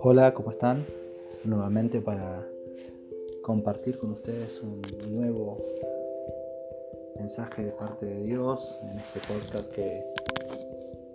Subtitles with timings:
[0.00, 0.86] Hola, ¿cómo están?
[1.44, 2.46] Nuevamente para
[3.42, 4.80] compartir con ustedes un
[5.10, 5.58] nuevo
[7.16, 10.04] mensaje de parte de Dios en este podcast que,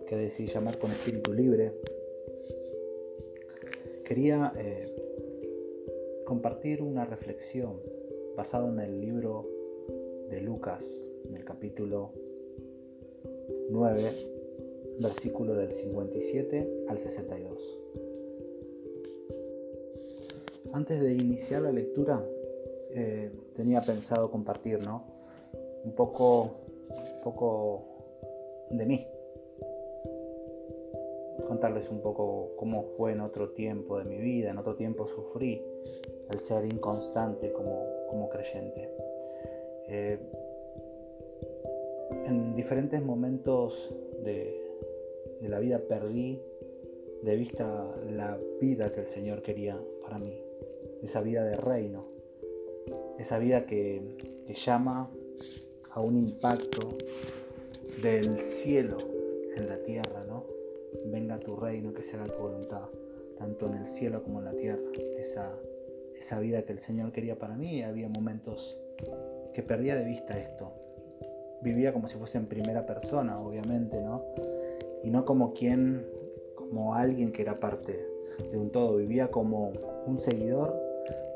[0.07, 1.73] que decidí llamar con espíritu libre.
[4.03, 4.93] Quería eh,
[6.25, 7.79] compartir una reflexión
[8.35, 9.47] basada en el libro
[10.29, 12.11] de Lucas, en el capítulo
[13.73, 14.11] 9,
[14.99, 17.79] versículo del 57 al 62.
[20.73, 22.23] Antes de iniciar la lectura,
[22.91, 25.03] eh, tenía pensado compartir ¿no?
[25.83, 26.51] un, poco,
[26.89, 27.83] un poco
[28.69, 29.07] de mí.
[31.47, 35.63] Contarles un poco cómo fue en otro tiempo de mi vida, en otro tiempo sufrí
[36.29, 38.87] el ser inconstante como, como creyente.
[39.87, 40.19] Eh,
[42.25, 44.59] en diferentes momentos de,
[45.41, 46.41] de la vida perdí
[47.21, 50.43] de vista la vida que el Señor quería para mí
[51.03, 52.05] esa vida de reino,
[53.19, 54.01] esa vida que,
[54.53, 55.09] llama
[55.91, 56.89] a un impacto
[58.01, 58.97] del cielo
[59.55, 60.45] en la tierra, ¿no?
[61.05, 62.87] Venga tu reino, que se haga tu voluntad,
[63.37, 64.81] tanto en el cielo como en la tierra.
[65.17, 65.51] Esa,
[66.15, 68.77] esa vida que el Señor quería para mí, había momentos
[69.53, 70.71] que perdía de vista esto.
[71.63, 74.21] Vivía como si fuese en primera persona, obviamente, ¿no?
[75.01, 76.05] Y no como quien,
[76.55, 78.05] como alguien que era parte
[78.51, 78.97] de un todo.
[78.97, 79.71] Vivía como
[80.05, 80.75] un seguidor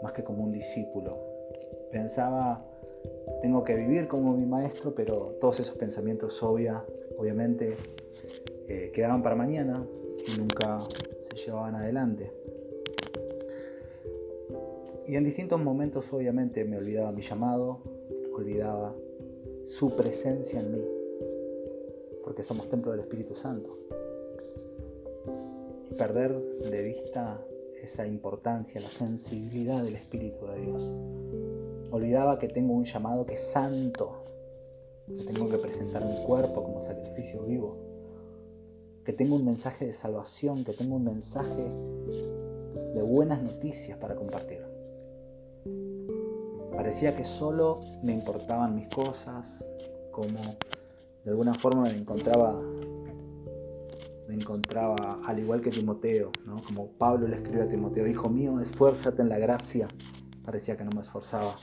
[0.04, 1.18] más que como un discípulo.
[1.92, 2.66] Pensaba,
[3.42, 6.84] tengo que vivir como mi maestro, pero todos esos pensamientos obvia,
[7.18, 7.76] obviamente
[8.68, 9.86] eh, quedaban para mañana
[10.28, 10.82] y nunca
[11.30, 12.32] se llevaban adelante.
[15.08, 17.80] Y en distintos momentos obviamente me olvidaba mi llamado,
[18.36, 18.94] olvidaba
[19.68, 20.86] su presencia en mí,
[22.24, 23.78] porque somos templo del Espíritu Santo.
[25.92, 27.46] Y perder de vista
[27.84, 30.90] esa importancia, la sensibilidad del Espíritu de Dios.
[31.92, 34.24] Olvidaba que tengo un llamado que es santo,
[35.06, 37.76] que tengo que presentar mi cuerpo como sacrificio vivo,
[39.04, 41.70] que tengo un mensaje de salvación, que tengo un mensaje
[42.94, 44.67] de buenas noticias para compartir.
[46.78, 49.66] Parecía que solo me importaban mis cosas,
[50.12, 50.40] como
[51.26, 52.56] de alguna forma me encontraba
[54.28, 56.32] me encontraba, al igual que Timoteo,
[56.68, 59.88] como Pablo le escribió a Timoteo, Hijo mío, esfuérzate en la gracia.
[60.44, 61.56] Parecía que no me esforzaba.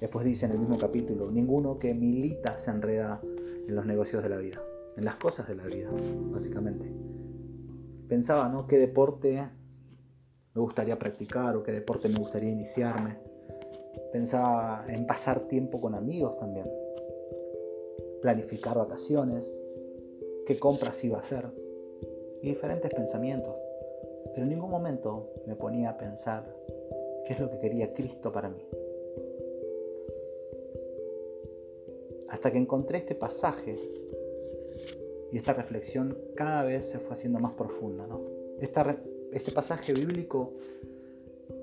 [0.00, 4.28] Después dice en el mismo capítulo, ninguno que milita se enreda en los negocios de
[4.28, 4.60] la vida,
[4.96, 5.88] en las cosas de la vida,
[6.32, 6.92] básicamente.
[8.08, 8.66] Pensaba, ¿no?
[8.66, 9.48] ¿Qué deporte
[10.52, 13.18] me gustaría practicar o qué deporte me gustaría iniciarme?
[14.14, 16.70] Pensaba en pasar tiempo con amigos también,
[18.22, 19.60] planificar vacaciones,
[20.46, 21.46] qué compras iba a hacer
[22.40, 23.56] y diferentes pensamientos,
[24.30, 26.44] pero en ningún momento me ponía a pensar
[27.26, 28.64] qué es lo que quería Cristo para mí.
[32.28, 33.76] Hasta que encontré este pasaje
[35.32, 38.06] y esta reflexión cada vez se fue haciendo más profunda.
[38.06, 38.20] ¿no?
[39.32, 40.52] este pasaje bíblico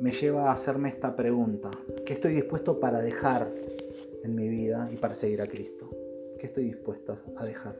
[0.02, 1.72] me lleva a hacerme esta pregunta.
[2.06, 3.50] ¿Qué estoy dispuesto para dejar
[4.24, 5.90] en mi vida y para seguir a Cristo?
[6.40, 7.76] ¿Qué estoy dispuesto a dejar?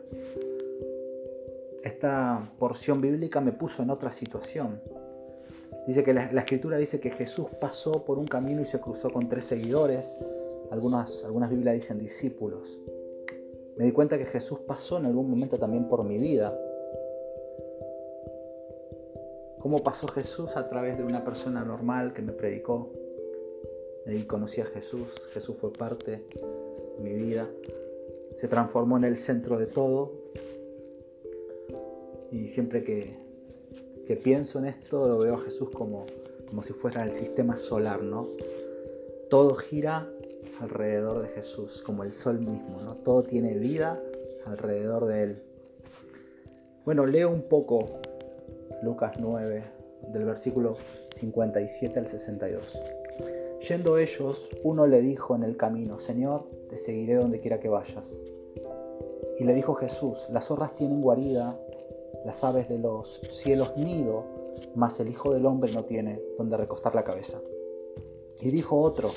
[1.84, 4.82] esta porción bíblica me puso en otra situación.
[5.88, 9.28] Dice que la, escritura dice que Jesús pasó por un camino y se cruzó con
[9.28, 10.16] tres seguidores.
[10.70, 12.80] Algunas, algunas Biblias dicen discípulos.
[13.78, 16.58] Me di cuenta que Jesús pasó en algún momento también por mi vida.
[19.62, 22.90] ¿Cómo pasó Jesús a través de una persona normal que me predicó?
[24.08, 25.08] Y conocí a Jesús.
[25.34, 26.24] Jesús fue parte
[26.98, 27.48] de mi vida.
[28.38, 30.14] Se transformó en el centro de todo
[32.32, 33.20] y siempre que,
[34.24, 36.06] pienso en esto lo veo a Jesús como,
[36.48, 38.30] como si fuera el sistema solar, ¿no?
[39.30, 40.10] Todo gira
[40.60, 42.96] alrededor de Jesús, como el sol mismo, ¿no?
[42.96, 44.02] Todo tiene vida
[44.46, 45.44] alrededor de Él.
[46.84, 48.02] Bueno, leo un poco
[48.82, 49.64] Lucas 9,
[50.10, 50.76] del versículo
[51.16, 52.82] 57 al 62.
[53.68, 58.20] Yendo ellos, uno le dijo en el camino, Señor, te seguiré donde quiera que vayas.
[59.38, 61.60] Y le dijo Jesús, las zorras tienen guarida
[62.26, 64.26] las aves de los cielos nido,
[64.76, 67.42] mas el Hijo del Hombre no tiene donde recostar la cabeza.
[68.40, 69.12] Y dijo otro,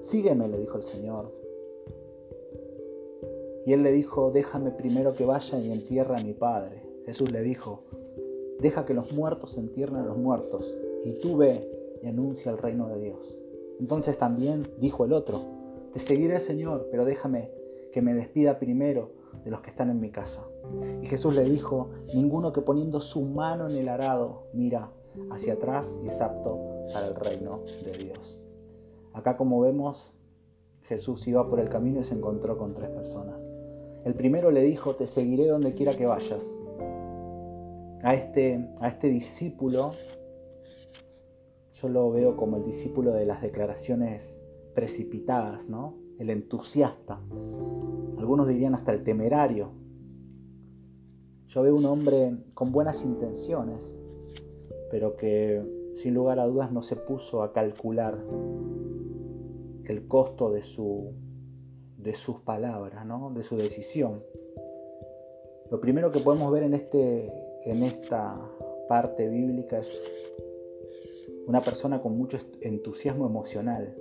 [0.00, 1.32] sígueme, le dijo el Señor.
[3.66, 6.82] Y él le dijo, déjame primero que vaya y entierre a mi Padre.
[7.04, 7.84] Jesús le dijo,
[8.60, 10.74] deja que los muertos entierren a los muertos,
[11.04, 11.68] y tú ve
[12.02, 13.34] y anuncia el reino de Dios.
[13.78, 15.40] Entonces también dijo el otro,
[15.92, 17.50] te seguiré Señor, pero déjame
[17.92, 19.10] que me despida primero
[19.44, 20.42] de los que están en mi casa.
[21.02, 24.90] Y Jesús le dijo, ninguno que poniendo su mano en el arado mira
[25.30, 26.58] hacia atrás y es apto
[26.92, 28.38] para el reino de Dios.
[29.12, 30.12] Acá como vemos,
[30.82, 33.48] Jesús iba por el camino y se encontró con tres personas.
[34.04, 36.58] El primero le dijo, te seguiré donde quiera que vayas.
[38.02, 39.92] A este, a este discípulo,
[41.72, 44.38] yo lo veo como el discípulo de las declaraciones
[44.74, 45.98] precipitadas, ¿no?
[46.18, 47.20] El entusiasta.
[48.18, 49.72] Algunos dirían hasta el temerario.
[51.48, 53.98] Yo veo un hombre con buenas intenciones,
[54.90, 55.62] pero que
[55.94, 58.18] sin lugar a dudas no se puso a calcular
[59.84, 61.12] el costo de, su,
[61.98, 63.30] de sus palabras, ¿no?
[63.30, 64.22] de su decisión.
[65.70, 67.32] Lo primero que podemos ver en, este,
[67.64, 68.40] en esta
[68.88, 70.10] parte bíblica es
[71.46, 73.94] una persona con mucho entusiasmo emocional,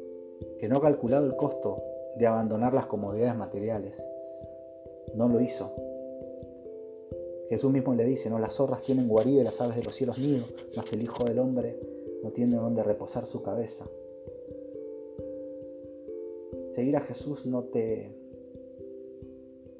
[0.59, 1.81] que no ha calculado el costo
[2.17, 4.07] de abandonar las comodidades materiales.
[5.15, 5.73] No lo hizo.
[7.49, 10.19] Jesús mismo le dice, no, las zorras tienen guarida y las aves de los cielos
[10.19, 10.45] nido,
[10.75, 11.79] mas el Hijo del Hombre
[12.23, 13.85] no tiene donde reposar su cabeza.
[16.75, 18.15] Seguir a Jesús no te,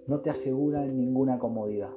[0.08, 1.92] no te asegura ninguna comodidad.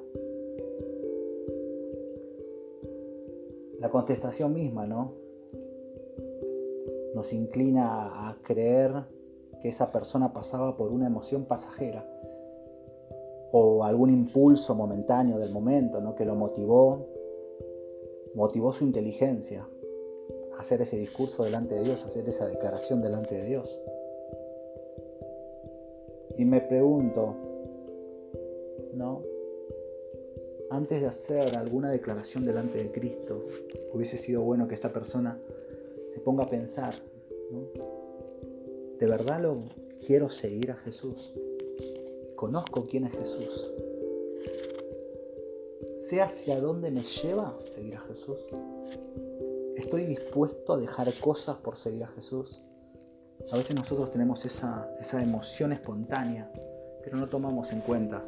[3.83, 5.11] La contestación misma, ¿no?
[7.13, 8.93] Nos inclina a creer
[9.61, 12.09] que esa persona pasaba por una emoción pasajera
[13.51, 16.15] o algún impulso momentáneo del momento ¿no?
[16.15, 17.05] que lo motivó,
[18.35, 19.67] motivó su inteligencia
[20.55, 23.81] a hacer ese discurso delante de Dios, a hacer esa declaración delante de Dios.
[26.37, 27.35] Y me pregunto,
[28.93, 29.32] ¿no?
[30.73, 33.45] Antes de hacer alguna declaración delante de Cristo,
[33.93, 35.37] hubiese sido bueno que esta persona
[36.11, 36.95] se ponga a pensar.
[38.99, 39.65] ¿De verdad lo
[40.03, 41.31] quiero seguir a Jesús?
[42.35, 43.71] conozco quién es Jesús.
[45.99, 48.39] Sé hacia dónde me lleva seguir a Jesús.
[49.75, 52.63] Estoy dispuesto a dejar cosas por seguir a Jesús.
[53.51, 56.51] A veces nosotros tenemos esa, esa emoción espontánea,
[57.03, 58.25] pero no tomamos en cuenta.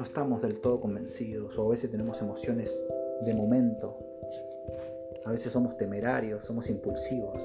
[0.00, 2.74] No estamos del todo convencidos o a veces tenemos emociones
[3.20, 3.98] de momento.
[5.26, 7.42] A veces somos temerarios, somos impulsivos.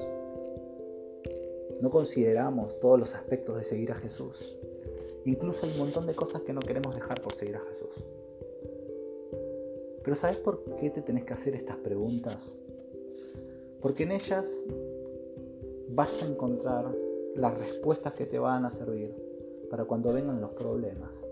[1.82, 4.56] No consideramos todos los aspectos de seguir a Jesús.
[5.26, 8.02] Incluso hay un montón de cosas que no queremos dejar por seguir a Jesús.
[10.02, 12.56] Pero ¿sabes por qué te tenés que hacer estas preguntas?
[13.82, 14.50] Porque en ellas
[15.90, 16.90] vas a encontrar
[17.34, 19.14] las respuestas que te van a servir
[19.68, 21.28] para cuando vengan los problemas,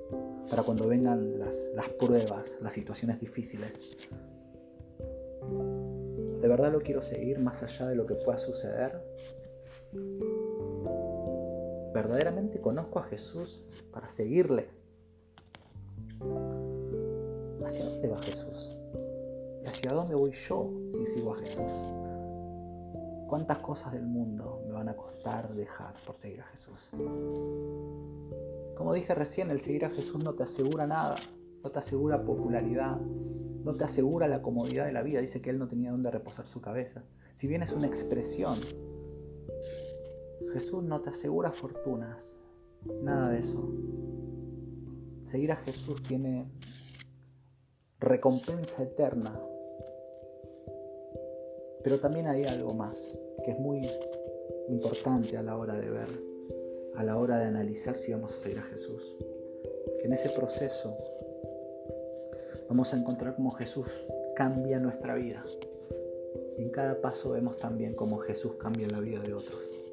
[0.50, 3.81] para cuando vengan las, pruebas, las situaciones difíciles.
[6.41, 9.02] ¿De verdad lo quiero seguir más allá de lo que pueda suceder?
[11.94, 14.69] verdaderamente conozco a Jesús para seguirle.
[17.64, 18.76] ¿Hacia dónde va Jesús?
[19.62, 21.73] ¿Y hacia dónde voy yo si sigo a Jesús?
[23.29, 26.90] ¿Cuántas cosas del mundo me van a costar dejar por seguir a Jesús?
[28.76, 31.17] Como dije recién, el seguir a Jesús no te asegura nada,
[31.62, 35.21] no te asegura popularidad, no te asegura la comodidad de la vida.
[35.21, 37.03] Dice que él no tenía dónde reposar su cabeza.
[37.35, 38.59] Si bien es una expresión
[40.53, 42.37] Jesús no te asegura fortunas,
[43.03, 43.73] nada de eso.
[45.25, 46.49] Seguir a Jesús tiene
[47.99, 49.40] recompensa eterna.
[51.83, 53.90] Pero también hay algo más que es muy
[54.69, 56.09] importante a la hora de ver,
[56.96, 59.16] a la hora de analizar si vamos a seguir a Jesús.
[59.98, 60.96] Que en ese proceso
[62.68, 63.88] vamos a encontrar cómo Jesús
[64.36, 65.44] cambia nuestra vida.
[66.56, 69.84] Y en cada paso vemos también cómo Jesús cambia la vida de otros.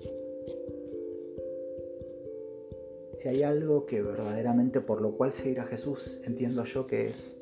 [3.22, 7.38] si hay algo que verdaderamente por lo cual seguir a Jesús, entiendo yo que es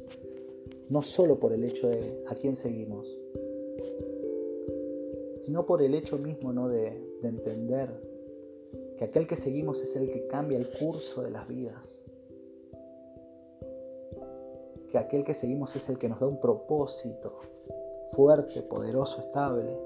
[0.90, 3.18] no solo por el hecho de a quién seguimos,
[5.40, 6.68] sino por el hecho mismo ¿no?
[6.68, 7.90] de, de entender
[9.00, 11.98] que aquel que seguimos es el que cambia el curso de las vidas,
[14.90, 17.40] que aquel que seguimos es el que nos da un propósito
[18.12, 19.80] fuerte, poderoso, estable.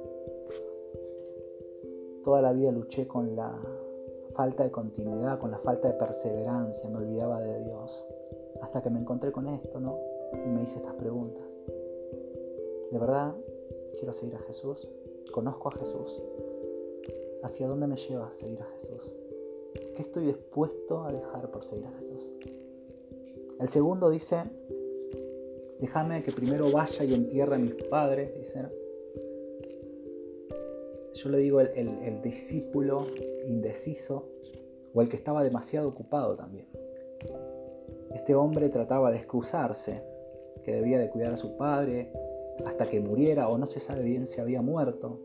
[2.24, 3.56] Toda la vida luché con la
[4.34, 8.08] falta de continuidad, con la falta de perseverancia, me olvidaba de Dios.
[8.64, 10.00] Hasta que me encontré con esto, ¿no?
[10.44, 11.44] Y me hice estas preguntas.
[12.92, 13.36] ¿De verdad
[13.94, 14.90] quiero seguir a Jesús?
[15.32, 16.20] ¿Conozco a Jesús?
[17.44, 19.16] ¿Hacia dónde me lleva seguir a Jesús?
[19.96, 22.32] ¿Qué estoy dispuesto a dejar por seguir a Jesús?
[23.60, 24.44] El segundo dice,
[25.80, 28.62] déjame que primero vaya y entierre a mis padres, dice,
[31.14, 33.08] yo le digo el, discípulo
[33.46, 34.30] indeciso
[34.94, 36.68] o el que estaba demasiado ocupado también.
[38.14, 40.02] Este hombre trataba de excusarse,
[40.64, 42.10] que debía de cuidar a su padre
[42.66, 45.20] hasta que muriera o no se sabe bien si había muerto.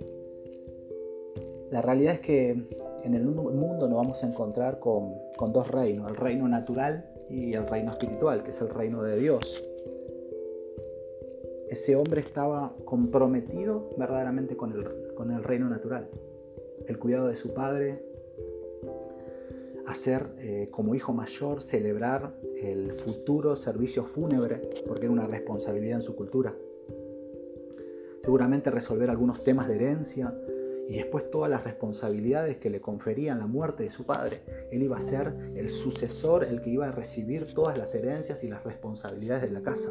[1.71, 2.51] La realidad es que
[3.05, 5.15] en el mundo nos vamos a encontrar con,
[5.53, 9.65] dos reinos, el reino natural y el reino espiritual, que es el reino de Dios.
[11.69, 16.09] Ese hombre estaba comprometido verdaderamente con el, con el reino natural,
[16.87, 18.03] el cuidado de su padre,
[19.87, 26.03] hacer eh, como hijo mayor, celebrar el futuro servicio fúnebre, porque era una responsabilidad en
[26.03, 26.55] su cultura.
[28.21, 30.35] Seguramente resolver algunos temas de herencia
[30.89, 34.43] y después todas las responsabilidades que le conferían la muerte de su padre.
[34.73, 38.49] Él iba a ser el sucesor, el que iba a recibir todas las herencias y
[38.49, 39.91] las responsabilidades de la casa.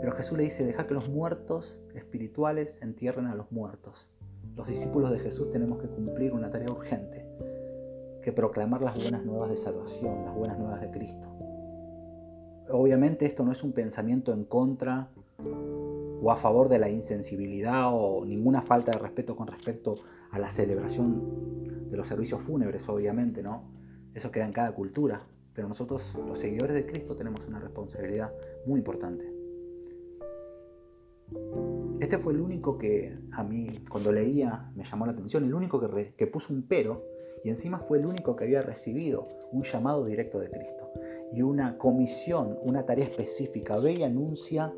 [0.00, 4.08] Pero Jesús le dice, deja que los muertos espirituales entierren a los muertos.
[4.56, 7.24] Los discípulos de Jesús tenemos que cumplir una tarea urgente
[8.22, 11.28] que proclamar las buenas nuevas de salvación, las buenas nuevas de Cristo.
[12.70, 15.10] Obviamente esto no es un pensamiento en contra
[16.20, 19.96] o a favor de la insensibilidad o ninguna falta de respeto con respecto
[20.30, 23.64] a la celebración de los servicios fúnebres, obviamente, ¿no?
[24.14, 28.32] Eso queda en cada cultura, pero nosotros, los seguidores de Cristo, tenemos una responsabilidad
[28.66, 29.32] muy importante.
[32.00, 35.80] Este fue el único que a mí, cuando leía, me llamó la atención, el único
[35.80, 37.04] que, puso un pero
[37.42, 40.75] y encima fue el único que había recibido un llamado directo de Cristo
[41.32, 43.78] y una comisión, una tarea específica.
[43.78, 44.72] Ve y anuncia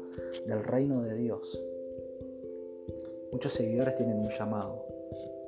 [0.46, 1.62] del reino de Dios.
[3.32, 4.86] Muchos seguidores tienen un llamado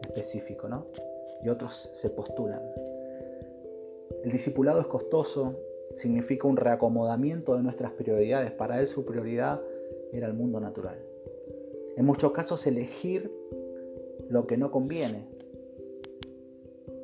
[0.03, 0.87] específico, ¿no?
[1.43, 2.63] Y otros se postulan.
[4.23, 5.57] El discipulado es costoso,
[5.97, 8.53] significa un reacomodamiento de nuestras prioridades.
[8.53, 9.61] Para él su prioridad
[10.13, 10.99] era el mundo natural.
[11.97, 13.33] En muchos casos elegir
[14.29, 15.27] lo que no conviene,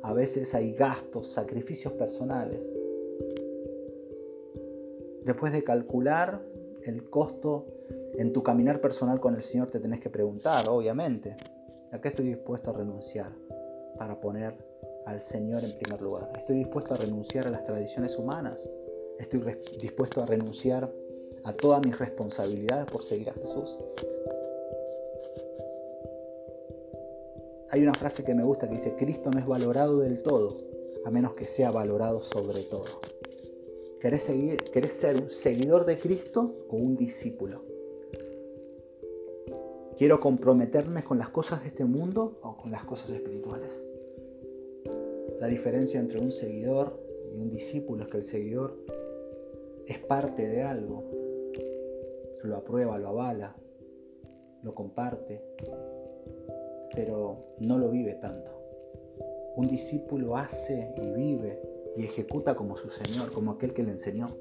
[0.03, 2.65] a veces hay gastos, sacrificios personales.
[5.27, 6.41] Después de calcular
[6.85, 7.65] el costo
[8.17, 11.35] en tu caminar personal con el Señor, te tenés que preguntar, obviamente,
[11.91, 13.33] ¿a qué estoy dispuesto a renunciar
[13.97, 14.55] para poner
[15.05, 16.31] al Señor en primer lugar?
[16.33, 18.69] ¿Estoy dispuesto a renunciar a las tradiciones humanas?
[19.19, 19.41] ¿Estoy
[19.81, 20.89] dispuesto a renunciar
[21.43, 23.77] a todas mis responsabilidades por seguir a Jesús?
[27.69, 30.55] Hay una frase que me gusta que dice, Cristo no es valorado del todo,
[31.05, 33.16] a menos que sea valorado sobre todo.
[33.99, 37.63] ¿Querés, seguir, ¿Querés ser un seguidor de Cristo o un discípulo?
[39.97, 43.71] ¿Quiero comprometerme con las cosas de este mundo o con las cosas espirituales?
[45.39, 46.99] La diferencia entre un seguidor
[47.33, 48.77] y un discípulo es que el seguidor
[49.87, 51.03] es parte de algo,
[52.43, 53.55] lo aprueba, lo avala,
[54.61, 55.41] lo comparte,
[56.95, 58.51] pero no lo vive tanto.
[59.55, 64.37] Un discípulo hace y vive y ejecuta como su Señor, como aquel que le enseñó.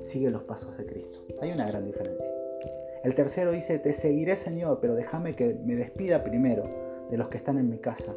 [0.00, 1.24] Sigue los pasos de Cristo.
[1.40, 2.30] Hay una gran diferencia.
[3.02, 6.68] El tercero dice, te seguiré Señor, pero déjame que me despida primero
[7.10, 8.14] de los que están en mi casa.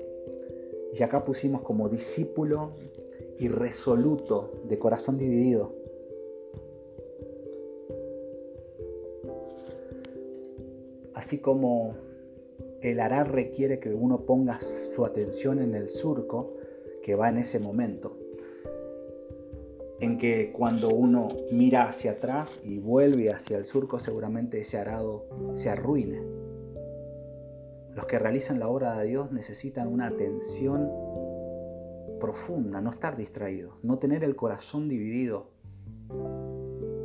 [0.93, 2.73] Y acá pusimos como discípulo
[3.39, 5.73] irresoluto, de corazón dividido.
[11.13, 11.95] Así como
[12.81, 16.53] el arar requiere que uno ponga su atención en el surco
[17.01, 18.24] que va en ese momento.
[19.99, 25.25] En que cuando uno mira hacia atrás y vuelve hacia el surco, seguramente ese arado
[25.53, 26.21] se arruine.
[27.93, 30.91] Los que realizan la obra de Dios necesitan una atención
[32.19, 35.47] profunda, no estar distraídos, no tener el corazón dividido.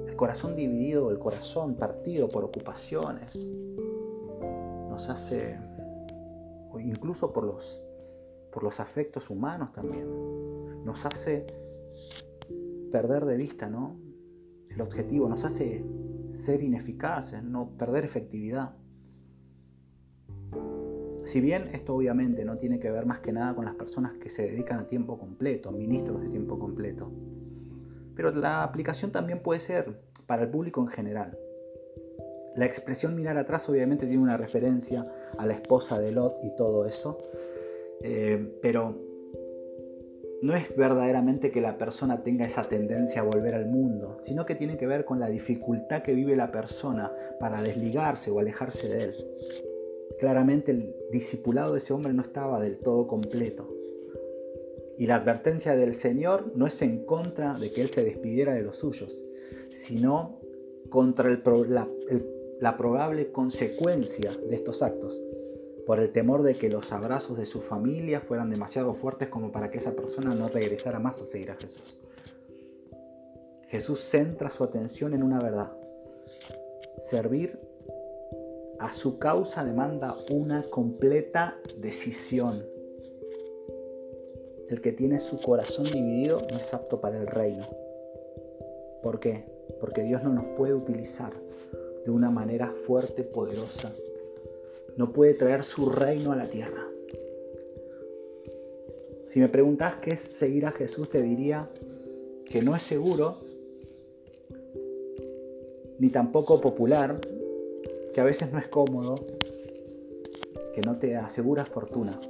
[0.07, 3.37] El corazón dividido, el corazón partido por ocupaciones,
[4.89, 5.59] nos hace
[6.79, 7.81] incluso por los,
[8.53, 10.07] por los afectos humanos también.
[10.85, 11.47] Nos hace
[12.91, 13.97] perder de vista ¿no?
[14.69, 15.85] el objetivo, nos hace
[16.33, 18.75] ser ineficaces, no perder efectividad.
[21.25, 24.31] Si bien esto obviamente no tiene que ver más que nada con las personas que
[24.31, 27.13] se dedican a tiempo completo, ministros de tiempo completo,
[28.17, 31.39] pero la aplicación también puede ser para el público en general.
[32.57, 35.07] La expresión mirar atrás obviamente tiene una referencia
[35.39, 37.19] a la esposa de Lot y todo eso,
[38.03, 39.10] eh, pero
[40.43, 44.55] no es verdaderamente que la persona tenga esa tendencia a volver al mundo, sino que
[44.55, 49.05] tiene que ver con la dificultad que vive la persona para desligarse o alejarse de
[49.05, 49.15] él.
[50.19, 53.69] Claramente el discipulado de ese hombre no estaba del todo completo.
[54.97, 58.63] Y la advertencia del Señor no es en contra de que él se despidiera de
[58.63, 59.25] los suyos,
[59.71, 60.41] sino
[60.91, 61.31] contra
[62.61, 65.25] la probable consecuencia de estos actos.
[65.87, 69.71] Por el temor de que los abrazos de su familia fueran demasiado fuertes como para
[69.71, 71.99] que esa persona no regresara más a seguir a Jesús.
[73.69, 75.73] Jesús centra su atención en una verdad.
[76.99, 77.59] Servir
[78.81, 82.65] a su causa demanda una completa decisión.
[84.69, 87.69] El que tiene su corazón dividido no es apto para el reino.
[89.03, 89.45] ¿Por qué?
[89.81, 91.33] Porque Dios no nos puede utilizar
[92.05, 93.93] de una manera fuerte, poderosa.
[95.01, 96.87] No puede traer su reino a la tierra.
[99.29, 101.71] Si me preguntas qué es seguir a Jesús, te diría
[102.45, 103.39] que no es seguro,
[105.99, 107.19] ni tampoco popular,
[108.13, 109.25] que a veces no es cómodo,
[110.75, 112.21] que no te asegura fortuna.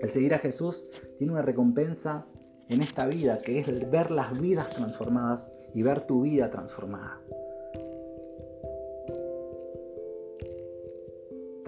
[0.00, 0.86] El seguir a Jesús
[1.18, 2.24] tiene una recompensa
[2.70, 7.20] en esta vida, que es ver las vidas transformadas y ver tu vida transformada.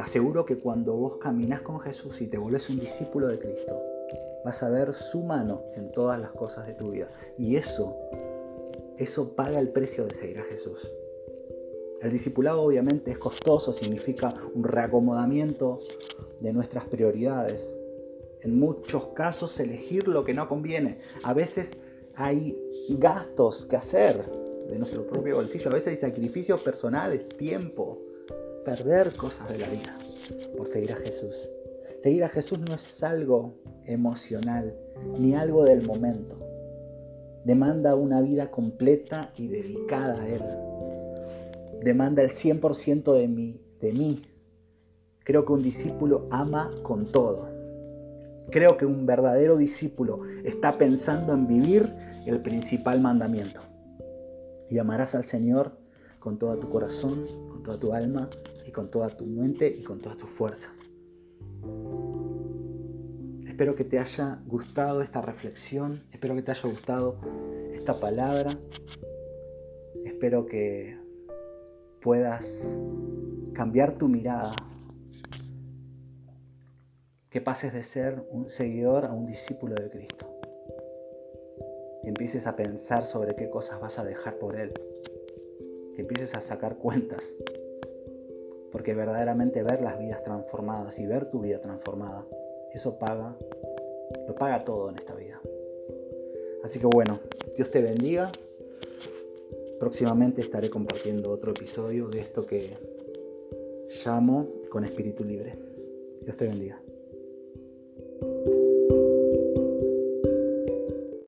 [0.06, 3.82] Aseguro que cuando vos caminas con Jesús y te vuelves un discípulo de Cristo,
[4.44, 7.10] vas a ver su mano en todas las cosas de tu vida.
[7.36, 7.96] Y eso,
[8.98, 10.88] eso paga el precio de seguir a Jesús.
[12.00, 15.80] El discipulado obviamente es costoso, significa un reacomodamiento
[16.38, 17.76] de nuestras prioridades,
[18.42, 21.00] en muchos casos elegir lo que no conviene.
[21.24, 21.80] A veces
[22.14, 22.56] hay
[22.90, 24.24] gastos que hacer
[24.68, 28.05] de nuestro propio bolsillo, a veces hay sacrificios personales, tiempo,
[28.66, 29.96] perder cosas de la vida
[30.56, 31.48] por seguir a Jesús.
[32.00, 33.54] Seguir a Jesús no es algo
[33.84, 34.76] emocional
[35.20, 36.36] ni algo del momento.
[37.44, 40.42] Demanda una vida completa y dedicada a Él.
[41.84, 44.22] Demanda el 100% de mí, de mí.
[45.20, 47.54] Creo que un discípulo ama con todo
[48.50, 51.92] Creo que un verdadero discípulo está pensando en vivir
[52.26, 53.60] el principal mandamiento.
[54.68, 55.72] Y amarás al Señor
[56.18, 58.28] con todo tu corazón, con toda tu alma
[58.66, 60.80] y con toda tu mente y con todas tus fuerzas.
[63.46, 67.18] Espero que te haya gustado esta reflexión, espero que te haya gustado
[67.72, 68.58] esta palabra,
[70.04, 70.98] espero que
[72.02, 72.46] puedas
[73.54, 74.54] cambiar tu mirada
[77.36, 80.26] que pases de ser un seguidor a un discípulo de Cristo.
[82.02, 84.72] Que empieces a pensar sobre qué cosas vas a dejar por Él.
[85.94, 87.22] Que empieces a sacar cuentas.
[88.76, 92.26] Porque verdaderamente ver las vidas transformadas y ver tu vida transformada,
[92.74, 93.34] eso paga,
[94.28, 95.40] lo paga todo en esta vida.
[96.62, 97.18] Así que bueno,
[97.56, 98.30] Dios te bendiga.
[99.80, 102.76] Próximamente estaré compartiendo otro episodio de esto que
[104.04, 105.54] llamo con espíritu libre.
[106.20, 106.78] Dios te bendiga.